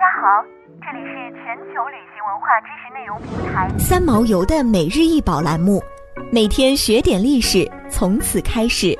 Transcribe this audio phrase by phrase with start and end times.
[0.00, 0.42] 家好，
[0.80, 5.82] 这里是全球旅行文化知识内容平台三毛游的每日一宝栏目，
[6.32, 8.98] 每天学点历史，从此开始。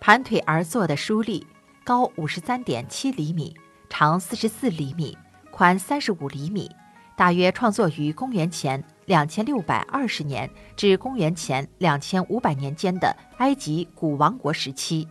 [0.00, 1.44] 盘腿而坐的书立，
[1.82, 3.52] 高五十三点七厘米，
[3.88, 5.18] 长四十四厘米，
[5.50, 6.70] 宽三十五厘米，
[7.16, 15.08] 大约创作于公元前两千六百二十年至公元前两千五百年间的埃及古王国时期。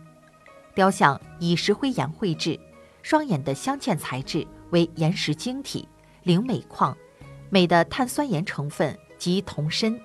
[0.74, 2.58] 雕像以石灰岩绘制，
[3.02, 5.88] 双眼的镶嵌材质为岩石晶体、
[6.22, 6.96] 灵镁矿，
[7.50, 9.98] 镁的碳酸盐成分及铜砷，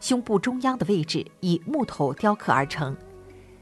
[0.00, 2.96] 胸部中央的位置以木头雕刻而成。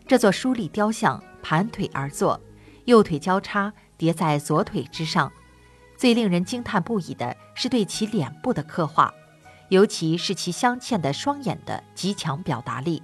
[0.07, 2.41] 这座书立雕像盘腿而坐，
[2.85, 5.33] 右腿交叉叠在左腿之上。
[5.97, 9.13] 最令人惊叹不已的是对其脸部的刻画，
[9.71, 13.03] 尤其是其镶嵌的双眼的极强表达力。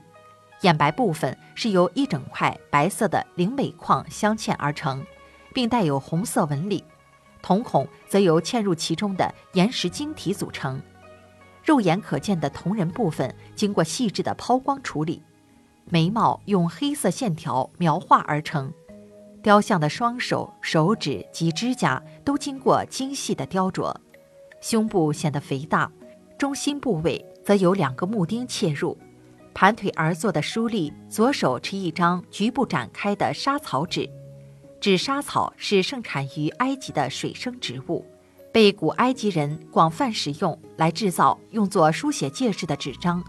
[0.62, 5.04] 眼白部分是由一整块白色的灵镁矿镶嵌而成，
[5.52, 6.82] 并带有红色纹理；
[7.42, 10.80] 瞳孔则由嵌入其中的岩石晶体组成。
[11.64, 15.22] 肉眼可见的瞳仁部分经过细致的抛光处理。
[15.84, 18.72] 眉毛用黑色线条描画而成，
[19.42, 23.92] 雕像的双手、手指及指甲都经过精细的雕琢，
[24.60, 25.90] 胸部显得肥大，
[26.38, 28.96] 中心部位则有两个木钉嵌入。
[29.54, 34.08] 盘腿而坐的书立，左手持一张局部展开的沙草纸，
[34.80, 38.04] 纸沙草是盛产于埃及的水生植物，
[38.52, 43.22] 被古埃及人广泛使用来制造用作书写介质的纸张。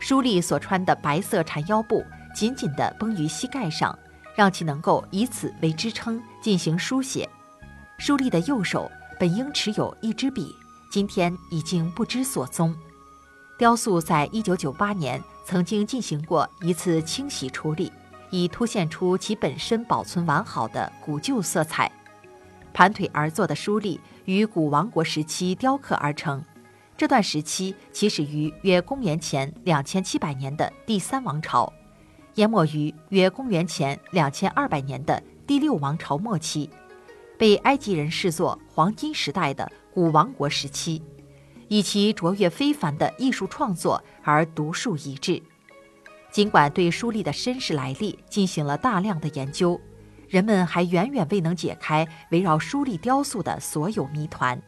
[0.00, 3.96] 书立所穿的白色缠腰布紧紧地绷于膝盖上，
[4.34, 7.28] 让其能够以此为支撑进行书写。
[7.98, 10.52] 书立的右手本应持有一支笔，
[10.90, 12.74] 今天已经不知所踪。
[13.56, 15.22] 雕塑在一九九八年
[15.52, 17.92] 曾经进行过一次清洗处理，
[18.30, 21.92] 以凸显出其本身保存完好的古旧色彩。
[22.72, 26.42] 盘腿而坐的书立于古王国时期雕刻而成。
[26.96, 31.70] 这段时期起始于约公元前两千七百年的第三王朝，
[32.36, 36.70] 淹没于约公元前两千二百年的第六王朝末期，
[37.38, 41.02] 被埃及人视作黄金时代的古王国时期，
[41.72, 45.42] 以其卓越非凡的艺术创作而独树一帜。
[46.30, 49.80] 尽管对书立的身世来历进行了大量的研究，
[50.28, 54.60] 人们还远远未能解开围绕书立雕塑的所有谜团。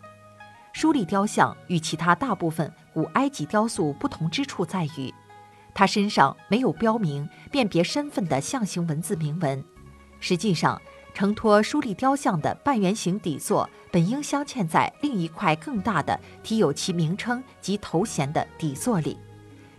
[0.72, 5.12] 书立雕像与其他大部分古埃及雕塑不同之处在于，
[5.74, 9.62] 它身上没有标明辨别身份的象形文字铭文。
[10.20, 10.80] 实际上，
[11.14, 19.16] 承托书立雕像的半圆形底座本应镶嵌在另一块更大的、题有其名称及头衔的底座里，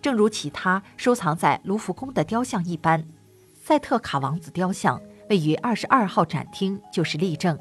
[0.01, 3.05] 正如其他收藏在卢浮宫的雕像一般。
[3.53, 7.59] 赛特卡王子雕像位于二十二号展厅就是例证。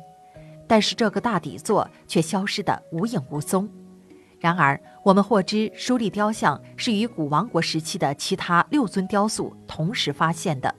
[0.66, 3.68] 但是这个大底座却消失得无影无踪。
[4.38, 10.74] 然而，我们获知书立雕像是与古王国时期的其他六尊雕塑同时发现的，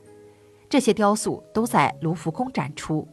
[0.75, 3.07] 这些雕塑都在卢浮宫展出。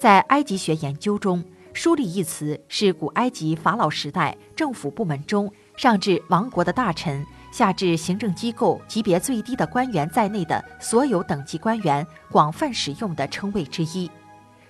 [0.00, 1.44] 在埃及学研究中
[1.74, 7.22] ，“书立”一词是古埃及法老时代政府部门中上至王国的大臣，
[7.52, 14.10] 下至行政机构级别最低的官员在内的所有等级官员广泛使用的称谓之一。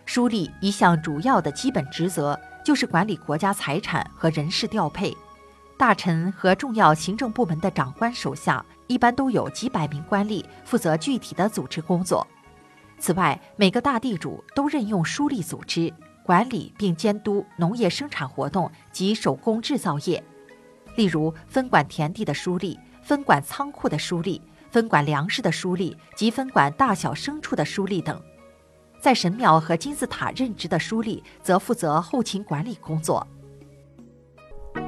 [0.05, 5.17] 书立一项主要的基本职责就是管理国家财产和人事调配。
[5.83, 12.25] 大臣和重要行政部门的长官手下一般都有几百名官吏负责具体的组织工作。
[13.01, 15.93] 此外，每个大地主都任用书吏组织
[16.23, 20.23] 管理并监督农业生产活动及手工制造业，
[20.95, 24.41] 例如分管田地的书吏、分管仓库的书吏、
[24.71, 28.23] 分管粮食的书吏及分管大小牲畜的书吏等。
[29.01, 33.27] 在神庙和金字塔任职的书吏则负责后勤管理工作。